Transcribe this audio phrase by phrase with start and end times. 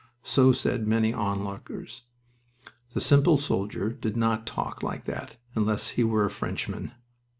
[0.23, 2.05] So said many onlookers.
[2.95, 6.93] The simple soldier did not talk like that unless he were a Frenchman.